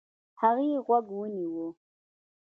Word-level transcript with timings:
هغې 0.41 0.67
غوږ 0.85 1.05
ونيو. 1.17 1.67